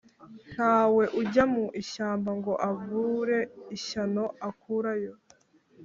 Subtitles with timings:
[0.53, 3.39] Ntawe ujya mu ishyamba ngo abure
[3.75, 5.13] ishyano akurayo.